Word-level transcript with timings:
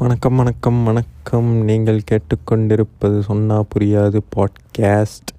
வணக்கம் 0.00 0.36
வணக்கம் 0.36 0.84
வணக்கம். 0.84 1.48
நீங்கள் 1.64 2.00
கேட்டுக்கொண்டிருப்பது 2.10 3.20
சொன்னால் 3.20 3.64
புரியாது 3.74 4.20
பாட்காஸ்ட் 4.36 5.30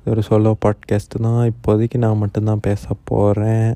இது 0.00 0.06
ஒரு 0.06 0.22
சோலோ 0.30 0.54
பாட்காஸ்ட் 0.64 1.22
தான். 1.22 1.52
இப்போதைக்கு 1.52 1.96
நான் 1.96 2.16
மட்டும்தான் 2.16 2.58
பேச 2.62 2.88
போகிறேன் 3.04 3.74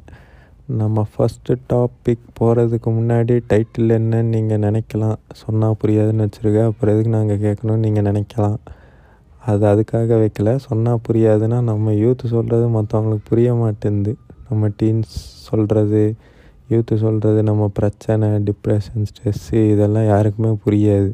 நம்ம 0.66 1.06
ஃபஸ்ட்டு 1.12 1.56
டாபிக் 1.72 2.26
போகிறதுக்கு 2.40 2.90
முன்னாடி 2.98 3.40
டைட்டில் 3.48 3.94
என்னன்னு 3.98 4.22
நீங்கள் 4.22 4.58
நினைக்கலாம். 4.58 5.16
சொன்னால் 5.32 5.76
புரியாதுன்னு 5.84 6.28
வச்சுருக்கேன் 6.28 6.64
அப்புறம் 6.64 6.94
எதுக்கு 6.94 7.16
நாங்கள் 7.16 7.40
கேட்கணும்னு 7.40 7.76
நீங்கள் 7.76 8.08
நினைக்கலாம். 8.12 8.56
அது 9.46 9.66
அதுக்காக 9.66 10.18
வைக்கல. 10.24 10.56
சொன்னால் 10.56 11.00
புரியாதுன்னா 11.08 11.62
நம்ம 11.62 11.92
யூத் 11.92 12.26
சொல்கிறது 12.26 12.68
மற்றவங்களுக்கு 12.68 13.28
புரிய 13.28 13.54
மாட்டேங்குது 13.54 14.16
நம்ம 14.48 14.68
டீன்ஸ் 14.68 15.16
சொல்கிறது 15.48 16.14
யூத்து 16.70 16.94
சொல்கிறது 16.94 17.42
நம்ம 17.42 17.68
பிரச்சனை 17.78 18.28
டிப்ரெஷன் 18.48 19.06
ஸ்ட்ரெஸ்ஸு 19.10 19.60
இதெல்லாம் 19.72 20.06
யாருக்குமே 20.06 20.52
புரியாது. 20.64 21.10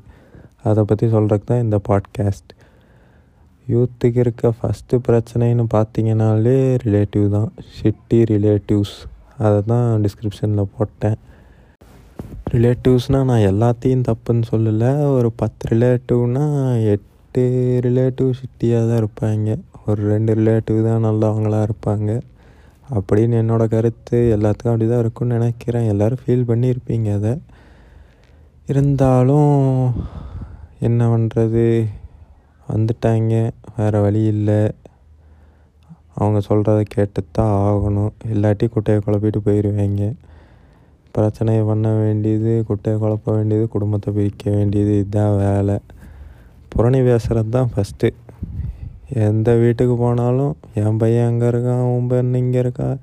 அதை 0.63 0.83
பற்றி 0.85 1.07
சொல்கிறதுக்கு 1.07 1.45
தான் 1.45 1.65
இந்த 1.65 1.79
பாட்காஸ்ட் 1.89 2.53
யூத்துக்கு 3.69 4.19
இருக்க 4.19 4.53
ஃபஸ்ட்டு 4.57 4.99
பிரச்சனைன்னு 5.09 5.65
பார்த்தீங்கனாலே 5.75 6.57
ரிலேட்டிவ் 6.85 7.27
தான். 7.31 7.51
ஷிட்டி 7.77 8.19
ரிலேட்டிவ்ஸ் 8.33 8.97
அதை 9.39 9.61
தான் 9.71 10.03
டிஸ்கிரிப்ஷனில் 10.05 10.73
போட்டேன். 10.77 11.17
ரிலேட்டிவ்ஸ்னால் 12.55 13.29
நான் 13.31 13.47
எல்லாத்தையும் 13.53 14.05
தப்புன்னு 14.09 14.45
சொல்லலை. 14.51 14.91
ஒரு 15.17 15.31
பத்து 15.33 15.69
ரிலேட்டிவ்னால் 15.73 16.83
எட்டு 16.95 17.45
ரிலேட்டிவ் 17.87 18.31
ஷிட்டியாக 18.41 18.89
தான் 18.91 19.01
இருப்பாங்க. 19.03 19.59
ஒரு 19.87 20.03
ரெண்டு 20.13 20.35
ரிலேட்டிவ் 20.35 20.79
தான் 20.89 21.05
நல்லவங்களாக 21.07 21.67
இருப்பாங்க. 21.69 22.11
அப்படின்னு 22.97 23.37
என்னோடய 23.43 23.69
கருத்து. 23.69 24.19
எல்லாத்துக்கும் 24.37 24.73
அப்படி 24.73 24.87
தான் 24.89 24.99
இருக்கும்னு 24.99 25.37
நினைக்கிறேன். 25.39 25.89
எல்லோரும் 25.89 26.23
ஃபீல் 26.27 26.49
பண்ணியிருப்பீங்க 26.51 27.15
அதை. 27.15 27.33
இருந்தாலும் 28.67 29.95
என்ன 30.79 31.17
பண்ணுறது 31.17 31.85
வந்துட்டாங்க. 32.69 33.51
வேறு 33.77 34.01
வழி 34.01 34.23
இல்லை. 34.25 34.61
அவங்க 36.15 36.41
சொல்கிறத 36.49 36.81
கேட்டு 36.89 37.25
தான் 37.33 37.55
ஆகணும். 37.69 38.13
இல்லாட்டி 38.33 38.69
குட்டையை 38.69 39.03
குழப்பிட்டு 39.03 39.41
போயிடுவாங்க 39.47 40.13
பிரச்சனையை 41.11 41.63
பண்ண 41.65 41.89
வேண்டியது 41.95 42.65
குட்டையை 42.69 43.01
குழப்ப 43.01 43.33
வேண்டியது 43.35 43.69
குடும்பத்தை 43.69 44.15
பிரிக்க 44.15 44.51
வேண்டியது 44.51 44.93
இதுதான் 44.99 45.37
வேலை. 45.37 45.77
புறணி 46.77 47.01
பேசுகிறது 47.09 47.49
தான் 47.49 47.71
ஃபஸ்ட்டு 47.75 48.09
எந்த 49.15 49.55
வீட்டுக்கு 49.55 49.97
போனாலும் 49.97 50.55
என் 50.75 50.97
பையன் 50.97 51.27
அங்கே 51.27 51.47
இருக்கான் 51.47 51.83
உன் 51.95 52.07
பெண் 52.07 52.35
இங்கே 52.35 52.59
இருக்கா 52.59 52.97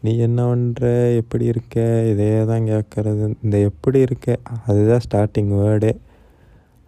நீ 0.00 0.18
என்ன 0.18 0.54
பண்ணுற 0.54 1.14
எப்படி 1.16 1.44
இருக்க 1.44 2.04
இதே 2.10 2.44
தான் 2.44 2.66
கேட்குறது 2.66 3.34
இந்த 3.42 3.58
எப்படி 3.58 3.98
இருக்க 3.98 4.36
அதுதான் 4.66 5.04
ஸ்டார்டிங் 5.06 5.52
வேர்டே 5.60 5.92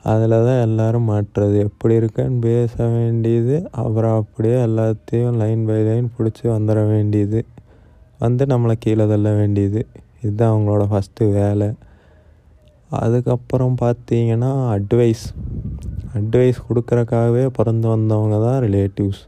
அதில் 0.04 0.30
தான் 0.30 0.60
எல்லோரும் 0.60 1.08
மாட்டுறது 1.10 1.58
எப்படி 1.58 1.94
இருக்கன்னு 1.94 2.38
பேச 2.40 2.86
வேண்டியது 2.86 3.68
அப்புறம் 3.72 4.16
அப்படியே 4.16 4.54
எல்லாத்தையும் 4.54 5.36
லைன் 5.36 5.64
பை 5.66 5.82
லைன் 5.82 6.12
பிடிச்சி 6.18 6.44
வந்துட 6.44 6.86
வேண்டியது. 6.88 7.44
வந்து 8.18 8.44
நம்மளை 8.44 8.72
கீழே 8.78 9.08
தள்ள 9.08 9.30
வேண்டியது. 9.30 9.86
இதுதான் 10.22 10.52
அவங்களோட 10.52 10.84
ஃபஸ்ட்டு 10.92 11.32
வேலை. 11.32 11.72
அதுக்கப்புறம் 12.90 13.76
பார்த்தீங்கன்னா 13.80 14.52
அட்வைஸ் 14.76 15.26
அட்வைஸ் 16.18 16.60
கொடுக்குறக்காகவே 16.68 17.44
பிறந்து 17.58 17.88
வந்தவங்க 17.94 18.38
தான் 18.46 18.60
ரிலேட்டிவ்ஸ் 18.66 19.22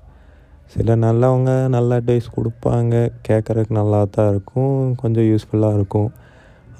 சில 0.74 0.94
நல்லவங்க 1.04 1.52
நல்ல 1.74 1.96
அட்வைஸ் 2.00 2.26
கொடுப்பாங்க. 2.34 2.94
கேட்குறதுக்கு 3.28 3.78
நல்லா 3.78 4.00
தான் 4.16 4.28
இருக்கும். 4.32 4.76
கொஞ்சம் 5.00 5.26
யூஸ்ஃபுல்லாக 5.30 5.78
இருக்கும். 5.78 6.10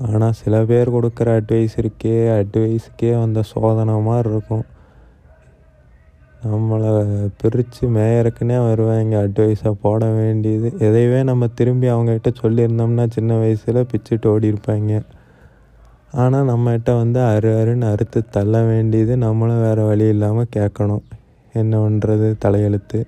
ஆனால் 0.08 0.36
சில 0.41 0.61
பேர் 0.69 0.92
கொடுக்குற 0.97 1.31
அட்வைஸ் 1.38 1.75
இருக்கே 1.81 2.19
அட்வைஸுக்கே 2.41 3.11
வந்த 3.22 3.41
சோதனை 3.53 3.94
மாதிரி 4.08 4.31
இருக்கும். 4.34 4.62
நம்மளை 6.44 6.92
பிரித்து 7.41 7.84
மேயறக்குன்னே 7.97 8.59
வருவாங்க. 8.69 9.15
அட்வைஸை 9.27 9.72
போட 9.82 10.04
வேண்டியது. 10.21 10.69
எதையவே 10.87 11.21
நம்ம 11.31 11.48
திரும்பி 11.59 11.88
அவங்ககிட்ட 11.94 12.32
சொல்லியிருந்தோம்னா 12.42 13.06
சின்ன 13.16 13.37
வயசில் 13.42 13.88
பிச்சுட்டு 13.91 14.31
ஓடி 14.34 14.48
இருப்பாங்க 14.53 15.03
ஆனால் 16.12 16.48
நம்மகிட்ட 16.50 16.91
வந்து 17.03 17.19
அரு 17.32 17.50
அருன்னு 17.60 17.87
அறுத்து 17.93 18.21
தள்ள 18.37 18.62
வேண்டியது 18.62 19.15
நம்மளும் 19.16 19.65
வேறு 19.66 19.82
வழி 19.88 20.06
இல்லாமல் 20.15 20.53
கேட்கணும். 20.56 21.04
என்ன 21.54 21.72
பண்ணுறது 21.82 22.28
தலையெழுத்து. 22.44 23.00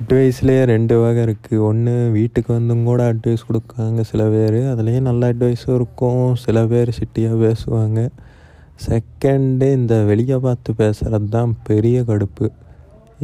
அட்வைஸ்லேயே 0.00 0.62
ரெண்டு 0.72 0.94
வகை 1.02 1.20
இருக்குது 1.26 1.62
ஒன்று 1.68 1.94
வீட்டுக்கு 2.16 2.50
வந்தும் 2.56 2.84
கூட 2.88 3.00
அட்வைஸ் 3.12 3.46
கொடுக்காங்க 3.48 4.00
சில 4.10 4.24
பேர். 4.34 4.58
அதுலேயும் 4.72 5.08
நல்ல 5.10 5.32
அட்வைஸும் 5.32 5.76
இருக்கும். 5.78 6.26
சில 6.44 6.66
பேர் 6.66 6.90
சிட்டியாக 6.98 7.38
பேசுவாங்க. 7.46 8.02
செகண்டு 8.86 9.68
இந்த 9.78 9.94
வெளியே 10.10 10.36
பார்த்து 10.46 10.72
பேசுகிறது 10.82 11.28
தான் 11.36 11.54
பெரிய 11.70 12.02
கடுப்பு. 12.10 12.48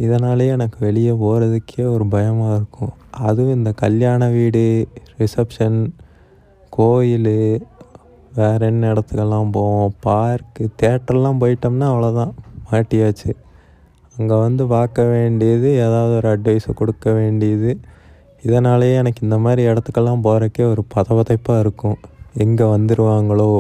இதனாலேயே 0.04 0.54
எனக்கு 0.56 0.78
வெளியே 0.86 1.10
போகிறதுக்கே 1.10 1.84
ஒரு 1.94 2.06
பயமாக 2.06 2.56
இருக்கும். 2.56 2.94
அதுவும் 3.28 3.56
இந்த 3.58 3.72
கல்யாண 3.72 4.28
வீடு 4.28 4.64
ரிசப்ஷன் 5.20 5.78
கோயில் 6.72 7.32
வேறு 8.36 8.66
என்ன 8.66 8.92
இடத்துக்கெல்லாம் 8.92 9.50
போவோம்? 9.50 9.92
பார்க்கு 10.06 10.64
தேட்டர்லாம் 10.82 11.40
போயிட்டோம்னா 11.42 11.88
அவ்வளோதான் 11.92 12.32
மாட்டியாச்சு. 12.70 13.30
அங்கே 14.16 14.36
வந்து 14.38 14.66
பார்க்க 14.66 15.02
வேண்டியது 15.04 15.68
ஏதாவது 15.76 16.14
ஒரு 16.16 16.28
அட்வைஸை 16.34 16.72
கொடுக்க 16.74 17.12
வேண்டியது. 17.12 17.70
இதனாலேயே 18.42 18.94
எனக்கு 18.94 19.20
இந்த 19.22 19.38
மாதிரி 19.38 19.62
இடத்துக்கெல்லாம் 19.68 20.24
போகிறக்கே 20.26 20.64
ஒரு 20.70 20.84
பதபதைப்பாக 20.94 21.62
இருக்கும். 21.64 21.98
எங்கே 22.34 22.64
வந்துடுவாங்களோ 22.64 23.50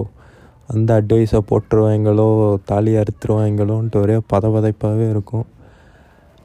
அந்த 0.66 0.90
அட்வைஸை 1.00 1.40
போட்டுருவாங்களோ? 1.50 2.28
தாலி 2.64 2.92
அறுத்துருவாங்களோன்ட்டு 2.96 4.00
ஒரே 4.00 4.16
பதபதைப்பாகவே 4.34 5.06
இருக்கும். 5.10 5.46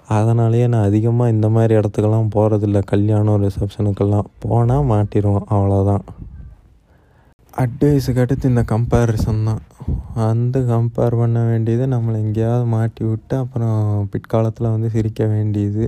அதனாலேயே 0.07 0.67
நான் 0.67 0.87
அதிகமாக 0.89 1.33
இந்த 1.35 1.47
மாதிரி 1.49 1.73
இடத்துக்கெல்லாம் 1.79 2.31
போகிறதில்ல 2.35 2.79
கல்யாணம் 2.93 3.41
ரிசப்ஷனுக்கெல்லாம் 3.43 4.29
போனால் 4.39 4.89
மாட்டிடுவோம் 4.91 5.47
அவ்வளோதான் 5.55 6.05
அட்வைஸுக்கு 7.61 8.21
அடுத்து 8.23 8.49
இந்த 8.51 8.61
கம்பேரிசன் 8.71 9.39
தான். 9.47 9.63
வந்து 10.19 10.59
கம்பேர் 10.69 11.15
பண்ண 11.21 11.39
வேண்டியது 11.47 11.85
நம்மளை 11.93 12.17
எங்கேயாவது 12.25 12.65
மாட்டி 12.73 13.03
விட்டு 13.07 13.35
அப்புறம் 13.43 13.79
பிற்காலத்தில் 14.11 14.71
வந்து 14.73 14.89
சிரிக்க 14.93 15.25
வேண்டியது. 15.33 15.85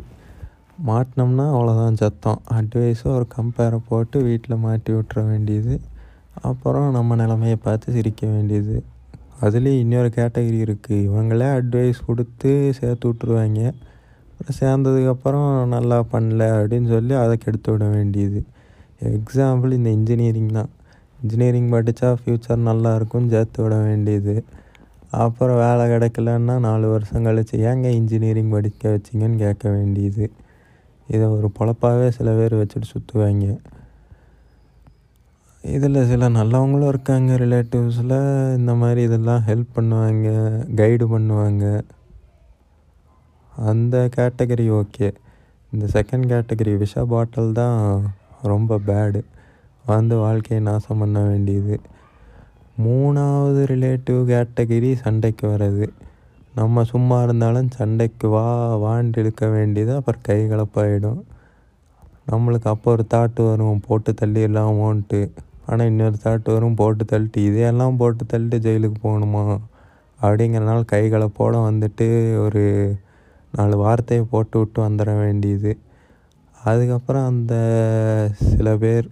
மாட்டினோம்னா 0.88 1.46
அவ்வளோதான் 1.54 2.00
சத்தம். 2.02 2.40
அட்வைஸை 2.58 3.08
ஒரு 3.18 3.28
கம்பேரை 3.36 3.80
போட்டு 3.90 4.18
வீட்டில் 4.28 4.64
மாட்டி 4.66 4.92
விட்டுற 4.98 5.22
வேண்டியது. 5.30 5.76
அப்புறம் 6.50 6.90
நம்ம 6.98 7.18
நிலமையை 7.22 7.58
பார்த்து 7.68 7.96
சிரிக்க 7.98 8.22
வேண்டியது. 8.34 8.76
அதுலேயும் 9.46 9.82
இன்னொரு 9.84 10.12
கேட்டகரி 10.20 10.60
இருக்குது 10.68 11.00
இவங்களே 11.08 11.48
அட்வைஸ் 11.60 12.06
கொடுத்து 12.10 12.52
சேர்த்து 12.80 13.06
விட்ருவாங்க 13.12 13.62
அப்புறம் 14.28 14.60
சேர்ந்ததுக்கப்புறம் 14.60 15.50
நல்லா 15.76 15.98
பண்ணல 16.14 16.44
அப்படின்னு 16.60 16.90
சொல்லி 16.96 17.16
அதை 17.24 17.34
கெடுத்து 17.38 17.72
விட 17.74 17.86
வேண்டியது. 17.98 18.40
எக்ஸாம்பிள் 19.18 19.78
இந்த 19.80 19.90
இன்ஜினியரிங் 20.00 20.54
தான். 20.60 20.72
இன்ஜினியரிங் 21.22 21.72
படித்தா 21.74 22.10
ஃப்யூச்சர் 22.20 22.68
நல்லா 22.70 22.92
இருக்கும்னு 23.00 23.34
சேர்த்து 23.36 23.60
விட 23.64 23.76
வேண்டியது. 23.88 24.36
அப்புறம் 25.24 25.60
வேலை 25.66 25.84
கிடைக்கலன்னா 25.94 26.56
நாலு 26.68 26.88
வருஷம் 26.88 27.26
கழித்து 27.28 27.56
ஏங்க 27.70 27.88
இன்ஜினியரிங் 28.00 28.54
படிக்க 28.56 28.94
வச்சிங்கன்னு 28.96 29.38
கேட்க 29.46 29.66
வேண்டியது. 29.70 30.26
இதை 31.10 31.26
ஒரு 31.38 31.48
பொழப்பாகவே 31.58 32.08
சில 32.18 32.30
பேர் 32.40 32.54
வச்சுட்டு 32.62 32.92
சுற்றுவாங்க 32.94 33.48
இதில் 35.64 36.08
சில 36.12 36.28
நல்லவங்களும் 36.38 36.92
இருக்காங்க 36.94 37.32
ரிலேட்டிவ்ஸில் 37.42 38.16
இந்த 38.60 38.72
மாதிரி 38.82 39.02
இதெல்லாம் 39.08 39.44
ஹெல்ப் 39.50 39.76
பண்ணுவாங்க 39.76 40.30
கைடு 40.80 41.06
பண்ணுவாங்க. 41.16 41.66
அந்த 43.70 43.96
கேட்டகரி 44.16 44.66
ஓகே 44.80 45.10
இந்த 45.74 45.86
செகண்ட் 45.96 46.26
கேட்டகரி 46.32 46.74
விஷ 46.84 47.04
பாட்டில் 47.12 47.52
தான் 47.60 47.78
ரொம்ப 48.52 48.80
பேடு 48.88 49.22
வந்து 49.86 50.16
வாழ்க்கையை 50.16 50.66
நாசம் 50.66 50.98
பண்ண 50.98 51.20
வேண்டியது. 51.22 51.80
மூணாவது 52.82 53.62
ரிலேட்டிவ் 53.74 54.20
கேட்டகரி 54.32 54.96
சண்டைக்கு 54.96 55.48
வர்றது. 55.48 55.88
நம்ம 56.56 56.84
சும்மா 56.84 57.24
இருந்தாலும் 57.24 57.70
சண்டைக்கு 57.70 58.28
வா 58.28 58.46
வாண்டு 58.78 59.18
இழுக்க 59.18 59.48
வேண்டியது 59.48 59.96
அப்புறம் 59.96 60.22
கை 60.24 60.40
கலப்பாயிடும். 60.50 61.22
நம்மளுக்கு 62.32 62.64
அப்போ 62.64 62.92
ஒரு 62.92 63.06
தாட்டு 63.14 63.50
வரும் 63.50 63.84
போட்டு 63.88 64.12
தள்ளிடலாமோன்ட்டு 64.22 65.32
ஆனால் 65.66 65.86
இன்னொரு 65.86 66.18
தாட்டு 66.24 66.50
வரும் 66.54 66.76
போட்டு 66.76 67.06
தள்ளிட்டு 67.12 67.38
இதையெல்லாம் 67.38 67.98
போட்டு 67.98 68.24
தள்ளிட்டு 68.24 68.60
ஜெயிலுக்கு 68.66 69.00
போகணுமா? 69.04 69.60
அப்படிங்கிறனால 70.22 70.86
கை 70.86 71.12
கலப்போடு 71.12 71.58
வந்துட்டு 71.70 72.38
ஒரு 72.40 72.64
நாலு 73.52 73.78
வார்த்தையை 73.78 74.26
போட்டு 74.30 74.60
விட்டு 74.60 74.90
வந்துட 74.90 75.18
வேண்டியது. 75.18 75.78
அதுக்கப்புறம் 76.64 77.26
அந்த 77.26 77.54
சில 78.34 78.78
பேர் 78.78 79.08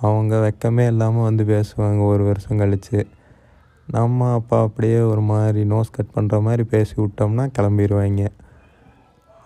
அவங்க 0.00 0.34
வெக்கமே 0.36 0.86
இல்லாமல் 0.86 1.22
வந்து 1.22 1.44
பேசுவாங்க. 1.44 2.06
ஒரு 2.06 2.24
வருஷம் 2.24 2.58
கழித்து 2.58 3.06
நம்ம 3.90 4.32
அப்பா 4.32 4.62
அப்படியே 4.62 4.98
ஒரு 4.98 5.20
மாதிரி 5.20 5.68
நோஸ் 5.68 5.92
கட் 5.92 6.14
பண்ணுற 6.14 6.42
மாதிரி 6.42 6.64
பேசி 6.64 7.02
விட்டோம்னா 7.02 7.46
கிளம்பிடுவாங்க 7.58 8.28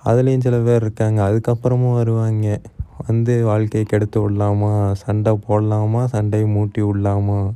அதுலேயும் 0.05 0.41
சில 0.41 0.58
பேர் 0.58 0.82
இருக்காங்க. 0.82 1.31
அதுக்கப்புறமும் 1.31 1.94
வருவாங்க. 1.94 2.61
வந்து 3.06 3.44
வாழ்க்கையை 3.44 3.88
கெடுத்து 3.88 4.20
விடலாமா? 4.20 4.94
சண்டை 4.94 5.38
போடலாமா? 5.49 6.05
சண்டையை 6.05 6.56
மூட்டி 6.56 6.81
விடலாமா? 6.87 7.50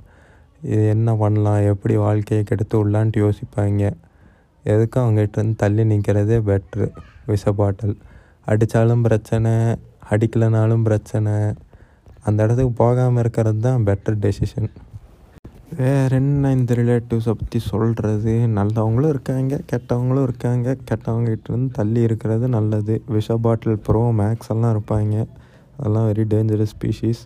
இது 0.63 0.89
என்ன 0.89 1.15
பண்ணலாம்? 1.15 1.61
எப்படி 1.61 1.97
வாழ்க்கையை 1.97 2.47
கெடுத்து 2.47 2.75
விடலான்ட்டு 2.79 3.23
யோசிப்பாங்க. 3.25 3.93
எதுக்கு 4.65 5.01
அவங்ககிட்டருந்து 5.01 5.57
தள்ளி 5.57 5.83
நிற்கிறதே 5.83 6.39
பெட்ரு 6.49 6.91
விஷ 7.27 7.53
பாட்டில். 7.53 7.99
அடித்தாலும் 8.47 9.03
பிரச்சனை 9.03 9.53
அடிக்கலைனாலும் 10.11 10.83
பிரச்சனை. 10.83 11.33
அந்த 12.25 12.39
இடத்துக்கு 12.45 12.75
போகாமல் 12.77 13.23
இருக்கிறது 13.23 13.61
தான் 13.61 13.87
பெட்டர் 13.87 14.19
டெசிஷன் 14.25 14.69
வேறு 15.79 16.17
என்ன 16.17 16.51
இந்த 16.55 16.73
ரிலேட்டிவ்ஸை 16.75 17.33
பற்றி 17.33 17.59
சொல்கிறது 17.69 18.33
நல்லவங்களும் 18.59 19.09
இருக்காங்க 19.09 19.55
கெட்டவங்களும் 19.71 20.23
இருக்காங்க. 20.23 20.77
கெட்டவங்ககிட்டருந்து 20.91 21.71
தள்ளி 21.71 22.01
இருக்கிறது 22.01 22.49
நல்லது. 22.49 22.95
விஷ 23.09 23.37
பாட்டில் 23.37 23.81
ப்ரோ 23.87 24.03
மேக்ஸ் 24.21 24.51
எல்லாம் 24.55 24.75
இருப்பாங்க. 24.77 25.15
அதெல்லாம் 25.79 26.07
வெரி 26.11 26.25
டேஞ்சரஸ் 26.33 26.75
ஸ்பீஷீஸ் 26.75 27.23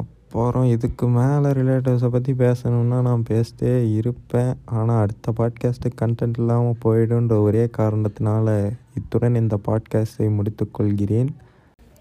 அப்புறம் 0.00 0.66
இதுக்கு 0.66 1.06
மேலே 1.16 1.48
ரிலேட்டிவ்ஸை 1.58 2.08
பற்றி 2.08 2.32
பேசணுன்னா 2.42 2.98
நான் 3.02 3.24
பேசிட்டே 3.28 3.72
இருப்பேன். 3.98 4.52
ஆனால் 4.70 5.00
அடுத்த 5.00 5.32
பாட்காஸ்ட்டு 5.38 5.96
கண்டென்ட் 6.02 6.38
இல்லாமல் 6.38 6.80
போயிடுன்ற 6.84 7.36
ஒரே 7.42 7.64
காரணத்தினால 7.78 8.48
இத்துடன் 8.94 9.34
இந்த 9.34 9.58
பாட்காஸ்ட்டை 9.68 10.28
முடித்துக்கொள்கிறேன் 10.36 11.32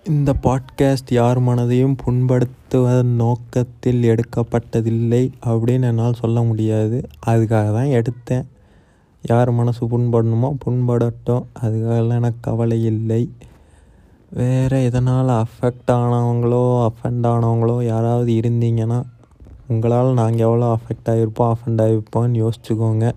இந்த 0.09 0.33
பாட்காஸ்ட் 0.43 1.09
யார் 1.09 1.41
மனதையும் 1.41 1.95
புண்படுத்துவதன் 2.05 3.11
நோக்கத்தில் 3.15 4.01
எடுக்கப்பட்டதில்லை 4.03 5.31
அப்படின்னு 5.45 5.81
என்னால் 5.81 6.13
சொல்ல 6.13 6.41
முடியாது. 6.41 7.07
அதுக்காக 7.25 7.47
தான் 7.47 8.01
எடுத்தேன். 8.01 8.45
யார் 9.21 9.51
மனசு 9.51 9.85
புண்படணுமோ 9.85 10.55
புண்படட்டும். 10.65 11.43
அதுக்காகலாம் 11.61 12.15
எனக்கு 12.15 12.37
கவலை 12.41 12.85
இல்லை. 12.85 13.31
வேறு 14.29 14.83
எதனால் 14.83 15.27
அஃபெக்ட் 15.27 15.91
ஆனவங்களோ 15.91 16.87
அஃபெண்ட் 16.87 17.23
ஆனவங்களோ 17.23 17.85
யாராவது 17.85 18.33
இருந்தீங்கன்னா 18.33 19.03
உங்களால் 19.67 20.13
நாங்கள் 20.13 20.39
எவ்வளோ 20.39 20.77
அஃபெக்ட் 20.77 21.09
ஆகிருப்போம் 21.09 21.53
அஃபெண்ட் 21.53 21.83
ஆகிருப்போம்னு 21.87 22.49
யோசிச்சுக்கோங்க. 22.49 23.11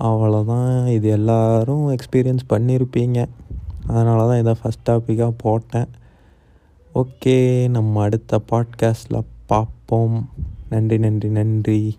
அவ்வளோதான். 0.00 0.88
இது 0.88 1.08
எல்லோரும் 1.08 1.96
எக்ஸ்பீரியன்ஸ் 1.96 2.50
பண்ணியிருப்பீங்க. 2.50 3.24
அதனால 3.86 4.26
தான் 4.26 4.38
இதை 4.38 4.54
ஃபஸ்ட் 4.62 4.88
டாப்பிக்காக 4.90 5.32
போட்டேன். 5.36 5.88
ஓகே 6.94 7.68
நம்ம 7.68 8.02
அடுத்த 8.02 8.40
பாட்காஸ்டில் 8.50 9.24
பார்ப்போம். 9.46 10.28
நன்றி 10.70 10.98
நன்றி 10.98 11.28
நன்றி. 11.28 11.96